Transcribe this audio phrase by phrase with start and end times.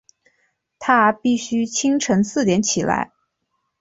[0.79, 3.11] 她必须清晨四点起来